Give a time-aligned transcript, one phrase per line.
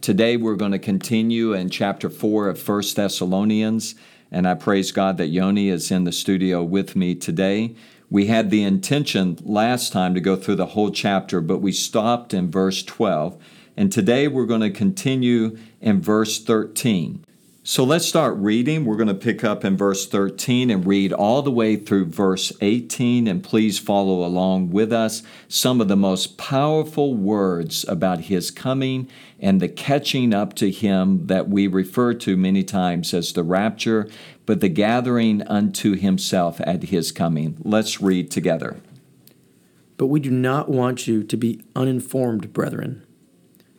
[0.00, 3.94] Today we're going to continue in chapter 4 of 1 Thessalonians,
[4.32, 7.74] and I praise God that Yoni is in the studio with me today.
[8.08, 12.32] We had the intention last time to go through the whole chapter, but we stopped
[12.32, 13.36] in verse 12.
[13.76, 17.22] And today we're going to continue in verse 13.
[17.70, 18.84] So let's start reading.
[18.84, 22.52] We're going to pick up in verse 13 and read all the way through verse
[22.60, 23.28] 18.
[23.28, 25.22] And please follow along with us.
[25.46, 31.28] Some of the most powerful words about his coming and the catching up to him
[31.28, 34.08] that we refer to many times as the rapture,
[34.46, 37.56] but the gathering unto himself at his coming.
[37.62, 38.80] Let's read together.
[39.96, 43.06] But we do not want you to be uninformed, brethren,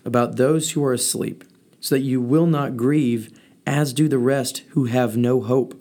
[0.05, 1.43] about those who are asleep,
[1.81, 5.79] so that you will not grieve as do the rest who have no hope.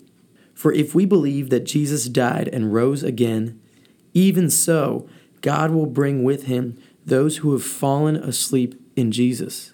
[0.54, 3.60] For if we believe that Jesus died and rose again,
[4.12, 5.08] even so
[5.40, 9.72] God will bring with him those who have fallen asleep in Jesus.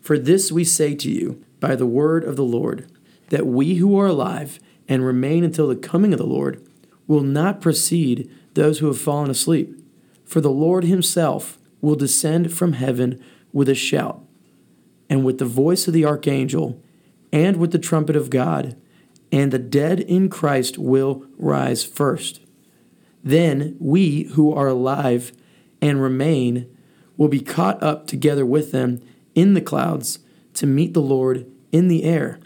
[0.00, 2.90] For this we say to you by the word of the Lord,
[3.30, 6.64] that we who are alive and remain until the coming of the Lord
[7.06, 9.78] will not precede those who have fallen asleep.
[10.24, 13.22] For the Lord himself will descend from heaven
[13.52, 14.22] with a shout,
[15.08, 16.81] and with the voice of the archangel,
[17.32, 18.76] and with the trumpet of God,
[19.30, 22.40] and the dead in Christ will rise first.
[23.24, 25.32] Then we who are alive
[25.80, 26.68] and remain
[27.16, 29.00] will be caught up together with them
[29.34, 30.18] in the clouds
[30.54, 32.40] to meet the Lord in the air,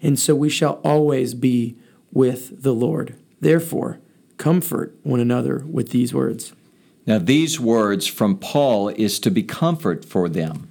[0.00, 1.76] and so we shall always be
[2.12, 3.16] with the Lord.
[3.40, 4.00] Therefore,
[4.38, 6.54] comfort one another with these words.
[7.06, 10.68] Now, these words from Paul is to be comfort for them.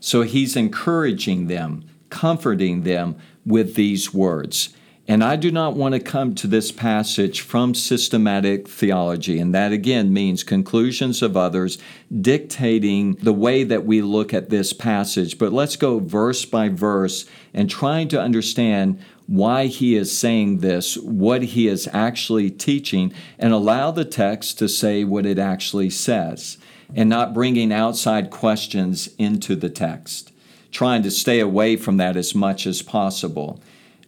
[0.00, 4.68] So he's encouraging them comforting them with these words.
[5.08, 9.72] And I do not want to come to this passage from systematic theology, and that
[9.72, 11.78] again means conclusions of others
[12.20, 15.38] dictating the way that we look at this passage.
[15.38, 20.96] But let's go verse by verse and trying to understand why he is saying this,
[20.98, 26.58] what he is actually teaching, and allow the text to say what it actually says,
[26.94, 30.31] and not bringing outside questions into the text
[30.72, 33.60] trying to stay away from that as much as possible.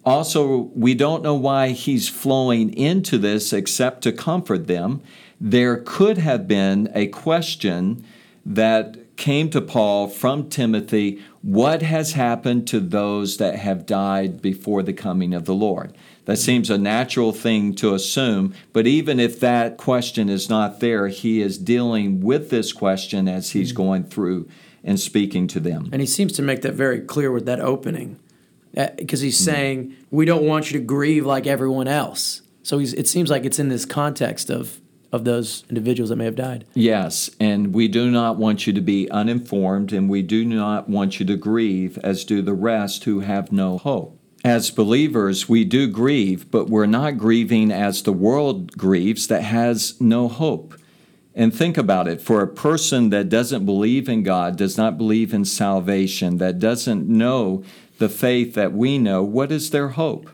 [0.04, 5.00] Also, we don't know why he's flowing into this except to comfort them.
[5.40, 8.04] There could have been a question
[8.44, 14.82] that came to Paul from Timothy what has happened to those that have died before
[14.82, 15.94] the coming of the Lord?
[16.24, 21.08] That seems a natural thing to assume, but even if that question is not there,
[21.08, 23.76] he is dealing with this question as he's mm.
[23.76, 24.48] going through
[24.84, 25.88] and speaking to them.
[25.90, 28.20] And he seems to make that very clear with that opening,
[28.96, 32.42] because uh, he's mm saying, We don't want you to grieve like everyone else.
[32.62, 34.80] So it seems like it's in this context of,
[35.12, 36.64] of those individuals that may have died.
[36.72, 41.20] Yes, and we do not want you to be uninformed, and we do not want
[41.20, 44.18] you to grieve as do the rest who have no hope.
[44.44, 49.98] As believers, we do grieve, but we're not grieving as the world grieves that has
[50.00, 50.74] no hope.
[51.36, 55.34] And think about it for a person that doesn't believe in God, does not believe
[55.34, 57.64] in salvation, that doesn't know
[57.98, 60.30] the faith that we know, what is their hope?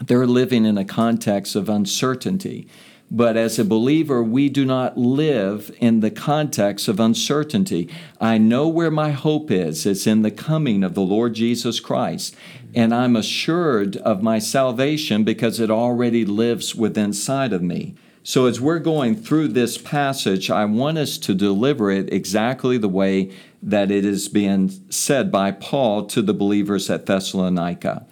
[0.00, 2.68] They're living in a context of uncertainty.
[3.10, 7.88] But as a believer, we do not live in the context of uncertainty.
[8.20, 9.86] I know where my hope is.
[9.86, 12.34] It's in the coming of the Lord Jesus Christ.
[12.74, 17.94] And I'm assured of my salvation because it already lives within inside of me.
[18.28, 22.88] So, as we're going through this passage, I want us to deliver it exactly the
[22.88, 23.30] way
[23.62, 28.04] that it is being said by Paul to the believers at Thessalonica.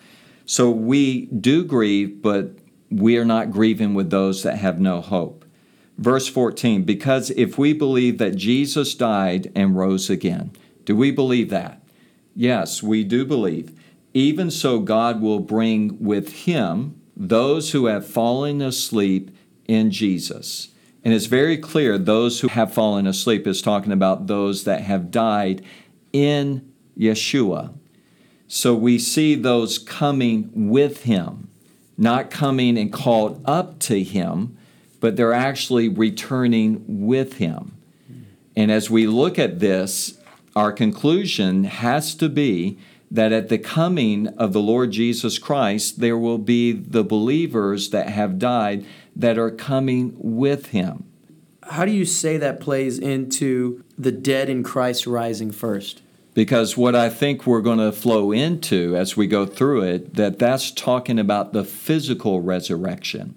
[0.47, 2.53] So, we do grieve, but
[2.91, 5.45] we are not grieving with those that have no hope.
[5.99, 10.53] Verse 14, because if we believe that Jesus died and rose again,
[10.85, 11.83] do we believe that?
[12.37, 13.77] Yes, we do believe.
[14.13, 19.33] Even so, God will bring with him those who have fallen asleep
[19.67, 20.69] in Jesus.
[21.05, 25.11] And it's very clear those who have fallen asleep is talking about those that have
[25.11, 25.63] died
[26.13, 27.75] in Yeshua.
[28.49, 31.49] So we see those coming with him,
[31.99, 34.57] not coming and called up to him,
[35.01, 37.77] but they're actually returning with him.
[38.57, 40.19] And as we look at this,
[40.57, 42.79] our conclusion has to be
[43.11, 48.09] that at the coming of the Lord Jesus Christ, there will be the believers that
[48.09, 51.05] have died that are coming with him.
[51.63, 56.03] How do you say that plays into the dead in Christ rising first?
[56.35, 60.39] Because what I think we're going to flow into as we go through it, that
[60.39, 63.37] that's talking about the physical resurrection.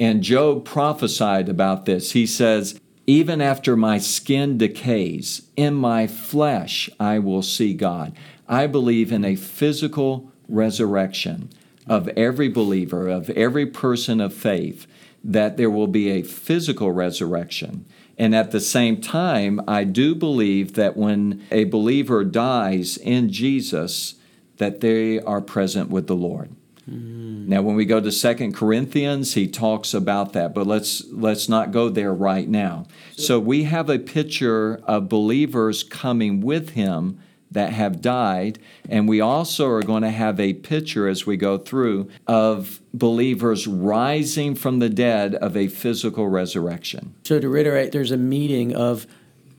[0.00, 2.12] And Job prophesied about this.
[2.12, 8.16] He says, Even after my skin decays, in my flesh I will see God.
[8.48, 11.50] I believe in a physical resurrection
[11.86, 14.86] of every believer, of every person of faith,
[15.22, 17.84] that there will be a physical resurrection.
[18.18, 24.16] And at the same time, I do believe that when a believer dies in Jesus,
[24.58, 26.54] that they are present with the Lord.
[26.88, 27.46] Mm.
[27.48, 31.72] Now, when we go to Second Corinthians, he talks about that, but let's let's not
[31.72, 32.86] go there right now.
[33.16, 38.58] So we have a picture of believers coming with him that have died.
[38.88, 43.66] And we also are going to have a picture as we go through of believers
[43.66, 47.14] rising from the dead of a physical resurrection.
[47.24, 49.06] So, to reiterate, there's a meeting of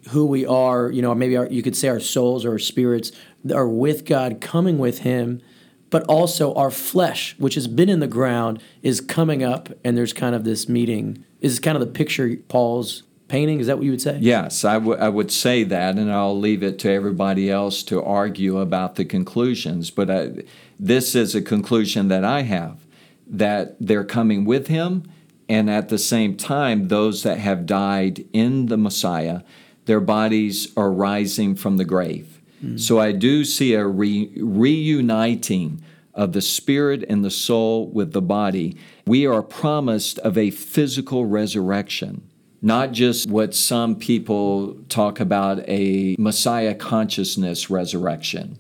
[0.10, 3.12] who we are, you know, maybe our, you could say our souls or our spirits
[3.54, 5.42] are with God, coming with Him,
[5.90, 10.14] but also our flesh, which has been in the ground, is coming up, and there's
[10.14, 11.24] kind of this meeting.
[11.40, 13.62] This Is kind of the picture Paul's painting?
[13.62, 14.18] Is that what you would say?
[14.20, 18.04] Yes, I, w- I would say that, and I'll leave it to everybody else to
[18.04, 19.90] argue about the conclusions.
[19.90, 20.32] But I,
[20.78, 22.86] this is a conclusion that I have
[23.26, 25.10] that they're coming with him,
[25.48, 29.42] and at the same time, those that have died in the Messiah,
[29.86, 32.42] their bodies are rising from the grave.
[32.64, 32.78] Mm-hmm.
[32.78, 35.82] So I do see a re- reuniting
[36.14, 38.76] of the spirit and the soul with the body.
[39.08, 42.28] We are promised of a physical resurrection
[42.62, 48.60] not just what some people talk about a Messiah consciousness resurrection.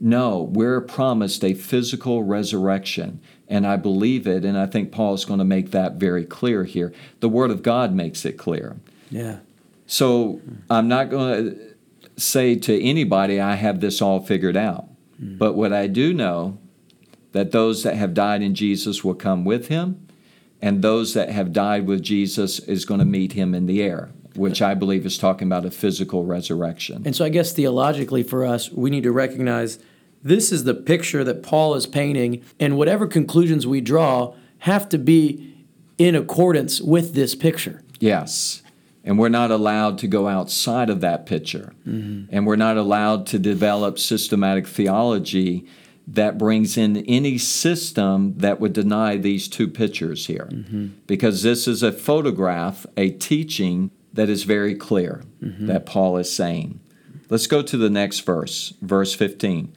[0.00, 5.24] No, we're promised a physical resurrection, and I believe it, and I think Paul is
[5.24, 6.92] going to make that very clear here.
[7.20, 8.76] The Word of God makes it clear.
[9.10, 9.38] Yeah.
[9.86, 10.40] So
[10.70, 11.74] I'm not going to
[12.20, 14.86] say to anybody, I have this all figured out.
[15.20, 15.38] Mm.
[15.38, 16.58] But what I do know,
[17.32, 20.07] that those that have died in Jesus will come with him
[20.60, 24.10] and those that have died with Jesus is going to meet him in the air,
[24.34, 27.02] which I believe is talking about a physical resurrection.
[27.04, 29.78] And so I guess theologically for us, we need to recognize
[30.22, 34.98] this is the picture that Paul is painting, and whatever conclusions we draw have to
[34.98, 35.54] be
[35.96, 37.82] in accordance with this picture.
[38.00, 38.62] Yes.
[39.04, 41.72] And we're not allowed to go outside of that picture.
[41.86, 42.34] Mm-hmm.
[42.34, 45.66] And we're not allowed to develop systematic theology
[46.10, 50.48] that brings in any system that would deny these two pictures here.
[50.50, 50.86] Mm-hmm.
[51.06, 55.66] Because this is a photograph, a teaching that is very clear mm-hmm.
[55.66, 56.80] that Paul is saying.
[57.28, 59.74] Let's go to the next verse, verse 15.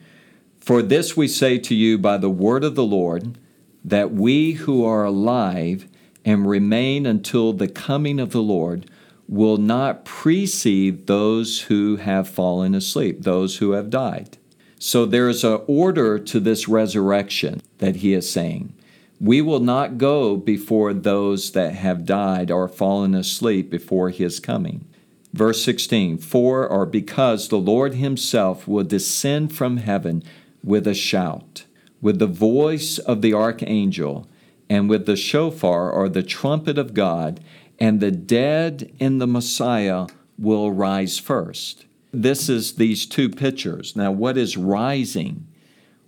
[0.58, 3.36] For this we say to you by the word of the Lord,
[3.84, 5.86] that we who are alive
[6.24, 8.88] and remain until the coming of the Lord
[9.28, 14.38] will not precede those who have fallen asleep, those who have died.
[14.84, 18.74] So there's an order to this resurrection that he is saying.
[19.20, 24.84] We will not go before those that have died or fallen asleep before his coming.
[25.32, 30.24] Verse 16 For or because the Lord himself will descend from heaven
[30.64, 31.64] with a shout,
[32.00, 34.28] with the voice of the archangel,
[34.68, 37.38] and with the shofar or the trumpet of God,
[37.78, 41.86] and the dead in the Messiah will rise first.
[42.12, 43.96] This is these two pictures.
[43.96, 45.46] Now, what is rising?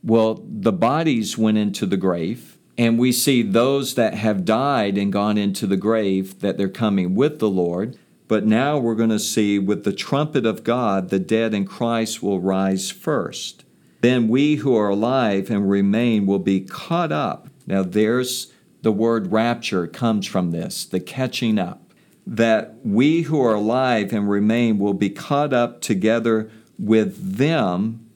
[0.02, 5.11] Well, the bodies went into the grave, and we see those that have died and
[5.11, 7.99] gone into the grave that they're coming with the Lord.
[8.28, 12.23] But now we're going to see with the trumpet of God, the dead in Christ
[12.23, 13.64] will rise first.
[14.02, 17.49] Then we who are alive and remain will be caught up.
[17.66, 21.84] Now, there's the word rapture comes from this, the catching up
[22.26, 28.09] that we who are alive and remain will be caught up together with them,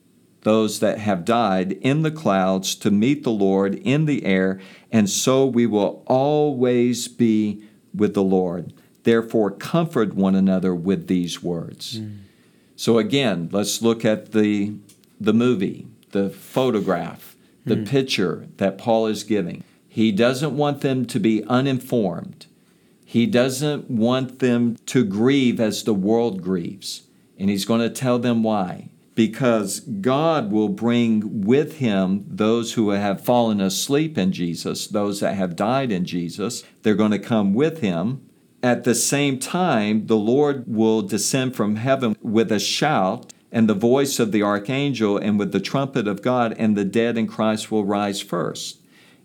[0.42, 4.60] those that have died, in the clouds to meet the Lord in the air,
[4.90, 7.62] and so we will always be
[7.94, 8.72] with the Lord.
[9.04, 12.00] Therefore, comfort one another with these words.
[12.00, 12.18] Mm.
[12.76, 14.74] So, again, let's look at the,
[15.20, 17.88] the movie, the photograph, the mm.
[17.88, 19.64] picture that Paul is giving.
[19.88, 22.46] He doesn't want them to be uninformed.
[23.10, 27.04] He doesn't want them to grieve as the world grieves.
[27.38, 28.90] And he's going to tell them why.
[29.14, 35.36] Because God will bring with him those who have fallen asleep in Jesus, those that
[35.36, 36.64] have died in Jesus.
[36.82, 38.28] They're going to come with him.
[38.62, 43.74] At the same time, the Lord will descend from heaven with a shout, and the
[43.74, 47.70] voice of the archangel, and with the trumpet of God, and the dead in Christ
[47.70, 48.77] will rise first.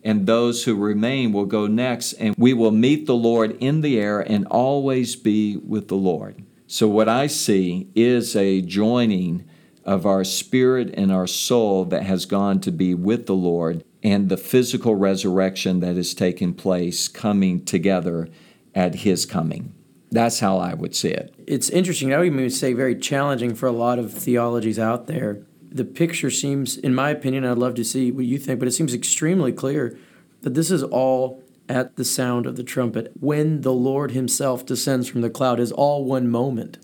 [0.03, 4.00] And those who remain will go next, and we will meet the Lord in the
[4.00, 6.43] air and always be with the Lord.
[6.67, 9.45] So, what I see is a joining
[9.86, 14.27] of our spirit and our soul that has gone to be with the Lord, and
[14.27, 18.27] the physical resurrection that is taking place coming together
[18.75, 19.74] at His coming.
[20.12, 21.33] That's how I would see it.
[21.48, 22.13] It's interesting.
[22.13, 25.43] I would even say very challenging for a lot of theologies out there.
[25.74, 28.74] The picture seems, in my opinion, I'd love to see what you think, but it
[28.74, 29.98] seems extremely clear
[30.42, 33.12] that this is all at the sound of the trumpet.
[33.20, 36.77] When the Lord Himself descends from the cloud is all one moment.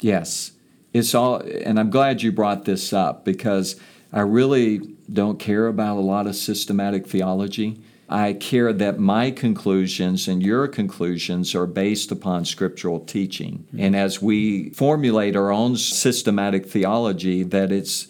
[0.00, 0.52] Yes.
[0.94, 3.78] It's all, and I'm glad you brought this up because
[4.12, 4.78] I really
[5.12, 7.78] don't care about a lot of systematic theology.
[8.08, 13.66] I care that my conclusions and your conclusions are based upon scriptural teaching.
[13.68, 13.80] Mm-hmm.
[13.80, 18.08] And as we formulate our own systematic theology, that it's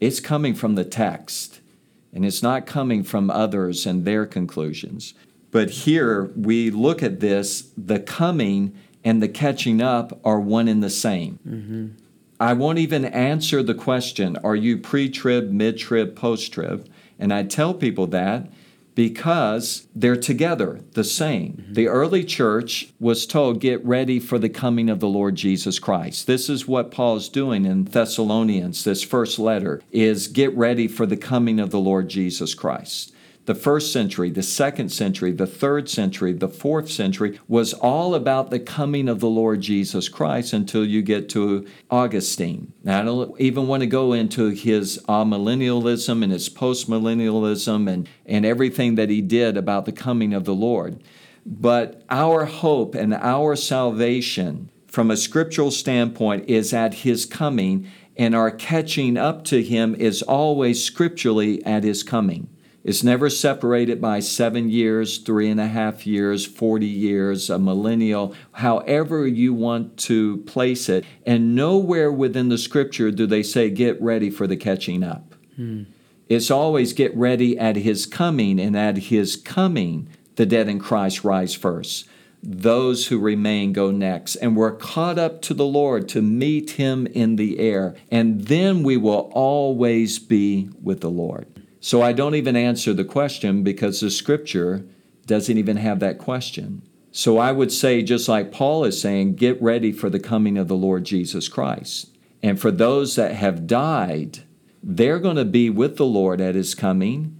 [0.00, 1.60] it's coming from the text
[2.12, 5.14] and it's not coming from others and their conclusions.
[5.50, 10.82] But here we look at this the coming and the catching up are one and
[10.82, 11.38] the same.
[11.46, 11.86] Mm-hmm.
[12.38, 16.88] I won't even answer the question, are you pre trib, mid trib, post trib?
[17.18, 18.48] And I tell people that
[18.94, 21.52] because they're together, the same.
[21.52, 21.72] Mm-hmm.
[21.74, 26.26] The early church was told, get ready for the coming of the Lord Jesus Christ.
[26.26, 31.16] This is what Paul's doing in Thessalonians, this first letter, is get ready for the
[31.16, 33.12] coming of the Lord Jesus Christ
[33.44, 38.50] the first century, the second century, the third century, the fourth century was all about
[38.50, 42.72] the coming of the Lord Jesus Christ until you get to Augustine.
[42.86, 48.46] I don't even want to go into his uh, amillennialism and his postmillennialism and, and
[48.46, 51.02] everything that he did about the coming of the Lord.
[51.44, 58.34] But our hope and our salvation from a scriptural standpoint is at his coming, and
[58.34, 62.48] our catching up to him is always scripturally at his coming.
[62.84, 68.34] It's never separated by seven years, three and a half years, 40 years, a millennial,
[68.52, 71.04] however you want to place it.
[71.24, 75.34] And nowhere within the scripture do they say, get ready for the catching up.
[75.54, 75.84] Hmm.
[76.28, 81.24] It's always get ready at his coming, and at his coming, the dead in Christ
[81.24, 82.08] rise first.
[82.42, 87.06] Those who remain go next, and we're caught up to the Lord to meet him
[87.06, 91.61] in the air, and then we will always be with the Lord.
[91.84, 94.86] So I don't even answer the question because the scripture
[95.26, 96.82] doesn't even have that question.
[97.10, 100.68] So I would say, just like Paul is saying, get ready for the coming of
[100.68, 102.16] the Lord Jesus Christ.
[102.40, 104.44] And for those that have died,
[104.80, 107.36] they're going to be with the Lord at his coming.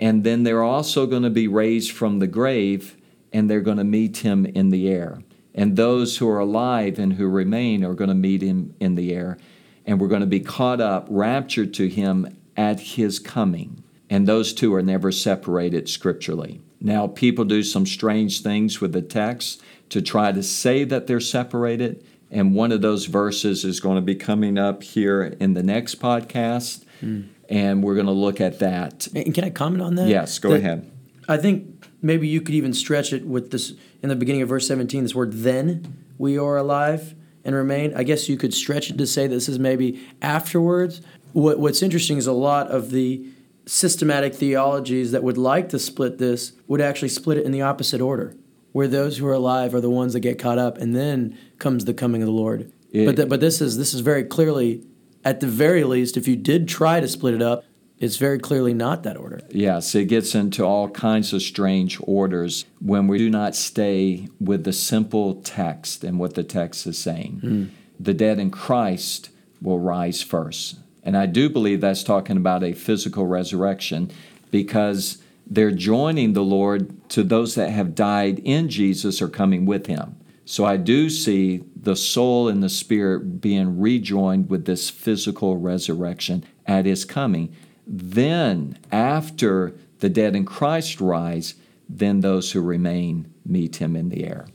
[0.00, 2.96] And then they're also going to be raised from the grave
[3.30, 5.22] and they're going to meet him in the air.
[5.54, 9.14] And those who are alive and who remain are going to meet him in the
[9.14, 9.36] air.
[9.84, 13.81] And we're going to be caught up, raptured to him at his coming.
[14.12, 16.60] And those two are never separated scripturally.
[16.82, 21.18] Now, people do some strange things with the text to try to say that they're
[21.18, 22.04] separated.
[22.30, 25.98] And one of those verses is going to be coming up here in the next
[25.98, 26.84] podcast.
[27.00, 27.28] Mm.
[27.48, 29.08] And we're going to look at that.
[29.14, 30.08] And can I comment on that?
[30.08, 30.90] Yes, go that, ahead.
[31.26, 34.68] I think maybe you could even stretch it with this in the beginning of verse
[34.68, 37.14] 17, this word then we are alive
[37.46, 37.94] and remain.
[37.94, 41.00] I guess you could stretch it to say this is maybe afterwards
[41.32, 43.26] what, what's interesting is a lot of the
[43.66, 48.00] systematic theologies that would like to split this would actually split it in the opposite
[48.00, 48.34] order,
[48.72, 51.84] where those who are alive are the ones that get caught up, and then comes
[51.84, 52.72] the coming of the Lord.
[52.90, 54.84] It, but th- but this is this is very clearly,
[55.24, 57.64] at the very least, if you did try to split it up,
[57.98, 59.40] it's very clearly not that order.
[59.50, 64.64] Yes, it gets into all kinds of strange orders when we do not stay with
[64.64, 67.40] the simple text and what the text is saying.
[67.44, 67.70] Mm.
[68.00, 70.80] The dead in Christ will rise first.
[71.02, 74.10] And I do believe that's talking about a physical resurrection
[74.50, 79.86] because they're joining the Lord to those that have died in Jesus or coming with
[79.86, 80.16] him.
[80.44, 86.44] So I do see the soul and the spirit being rejoined with this physical resurrection
[86.66, 87.54] at his coming.
[87.86, 91.54] Then, after the dead in Christ rise,
[91.88, 94.46] then those who remain meet him in the air.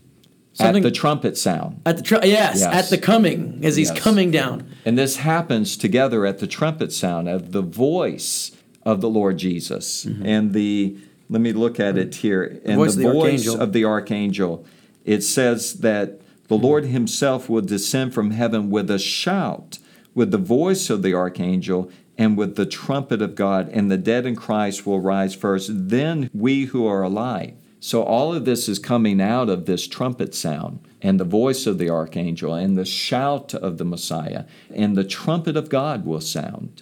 [0.58, 1.82] Something, at the trumpet sound.
[1.86, 4.00] At the tr- yes, yes, at the coming as he's yes.
[4.00, 4.68] coming down.
[4.86, 10.06] And this happens together at the trumpet sound of the voice of the Lord Jesus
[10.06, 10.26] mm-hmm.
[10.26, 10.98] and the.
[11.30, 12.44] Let me look at it here.
[12.44, 14.66] And the voice, the of, the voice of the archangel.
[15.06, 19.78] It says that the Lord Himself will descend from heaven with a shout,
[20.16, 24.26] with the voice of the archangel, and with the trumpet of God, and the dead
[24.26, 25.70] in Christ will rise first.
[25.72, 30.34] Then we who are alive So all of this is coming out of this trumpet
[30.34, 35.04] sound and the voice of the archangel and the shout of the Messiah and the
[35.04, 36.82] trumpet of God will sound.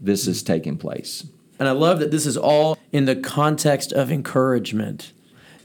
[0.00, 1.26] This is taking place.
[1.58, 5.12] And I love that this is all in the context of encouragement.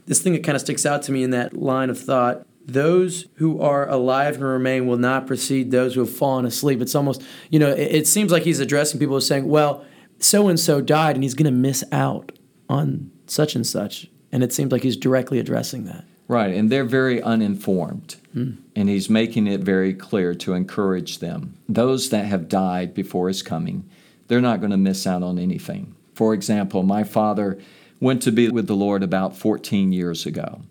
[0.06, 3.26] This thing that kind of sticks out to me in that line of thought those
[3.34, 6.80] who are alive and remain will not precede those who have fallen asleep.
[6.80, 9.84] It's almost, you know, it, it seems like he's addressing people as saying, well,
[10.18, 12.32] so and so died and he's going to miss out
[12.68, 14.08] on such and such.
[14.34, 16.04] And it seems like he's directly addressing that.
[16.26, 18.16] Right, and they're very uninformed.
[18.34, 18.56] Mm.
[18.74, 21.56] And he's making it very clear to encourage them.
[21.68, 23.88] Those that have died before his coming,
[24.26, 25.94] they're not going to miss out on anything.
[26.14, 27.60] For example, my father
[28.00, 30.62] went to be with the Lord about 14 years ago.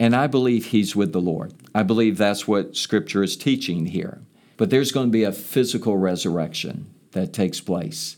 [0.00, 1.52] And I believe he's with the Lord.
[1.74, 4.22] I believe that's what Scripture is teaching here.
[4.56, 8.16] But there's going to be a physical resurrection that takes place.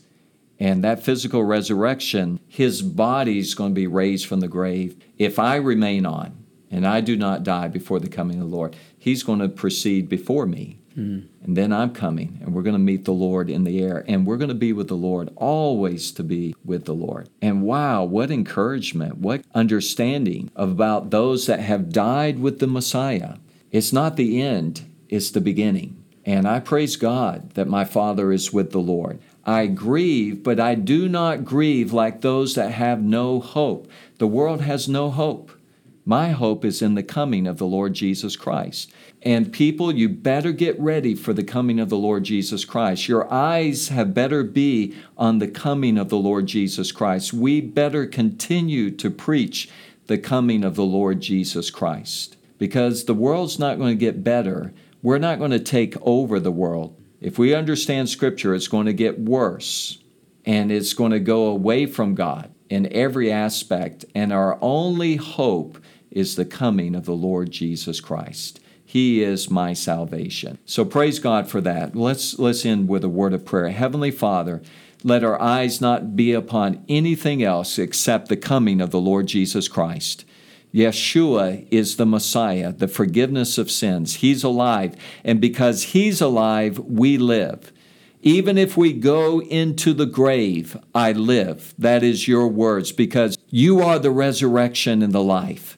[0.59, 4.97] And that physical resurrection, his body's going to be raised from the grave.
[5.17, 8.75] If I remain on and I do not die before the coming of the Lord,
[8.97, 10.79] he's going to proceed before me.
[10.97, 11.27] Mm.
[11.43, 14.25] And then I'm coming, and we're going to meet the Lord in the air, and
[14.25, 17.29] we're going to be with the Lord, always to be with the Lord.
[17.41, 23.35] And wow, what encouragement, what understanding about those that have died with the Messiah.
[23.71, 26.03] It's not the end, it's the beginning.
[26.25, 29.19] And I praise God that my Father is with the Lord.
[29.49, 33.89] I grieve, but I do not grieve like those that have no hope.
[34.19, 35.51] The world has no hope.
[36.05, 38.91] My hope is in the coming of the Lord Jesus Christ.
[39.23, 43.07] And people, you better get ready for the coming of the Lord Jesus Christ.
[43.07, 47.33] Your eyes have better be on the coming of the Lord Jesus Christ.
[47.33, 49.67] We better continue to preach
[50.05, 54.75] the coming of the Lord Jesus Christ because the world's not going to get better.
[55.01, 56.98] We're not going to take over the world.
[57.21, 59.99] If we understand Scripture, it's going to get worse
[60.45, 64.05] and it's going to go away from God in every aspect.
[64.15, 65.79] And our only hope
[66.11, 68.59] is the coming of the Lord Jesus Christ.
[68.85, 70.57] He is my salvation.
[70.65, 71.95] So praise God for that.
[71.95, 73.69] Let's let's end with a word of prayer.
[73.69, 74.63] Heavenly Father,
[75.03, 79.67] let our eyes not be upon anything else except the coming of the Lord Jesus
[79.67, 80.25] Christ.
[80.73, 84.15] Yeshua is the Messiah, the forgiveness of sins.
[84.15, 87.71] He's alive, and because He's alive, we live.
[88.21, 91.73] Even if we go into the grave, I live.
[91.77, 95.77] That is your words, because you are the resurrection and the life.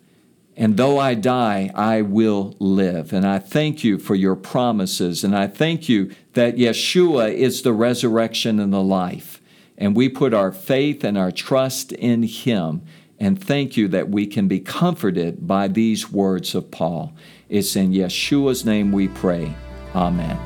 [0.58, 3.14] And though I die, I will live.
[3.14, 5.24] And I thank you for your promises.
[5.24, 9.42] And I thank you that Yeshua is the resurrection and the life.
[9.78, 12.82] And we put our faith and our trust in him.
[13.22, 17.14] And thank you that we can be comforted by these words of Paul.
[17.50, 19.54] It's in Yeshua's name we pray.
[19.94, 20.40] Amen.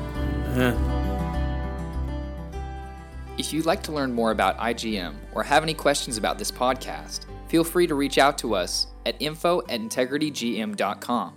[3.38, 7.24] If you'd like to learn more about IGM or have any questions about this podcast,
[7.48, 11.34] feel free to reach out to us at info at integritygm.com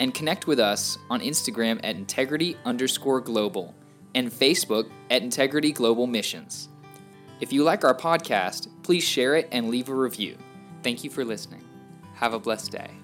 [0.00, 3.74] and connect with us on Instagram at integrity underscore global
[4.14, 6.70] and Facebook at Integrity Global Missions.
[7.42, 10.38] If you like our podcast, please share it and leave a review.
[10.82, 11.64] Thank you for listening.
[12.14, 12.97] Have a blessed day.